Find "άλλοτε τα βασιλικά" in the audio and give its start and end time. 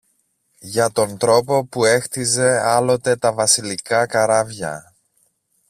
2.67-4.05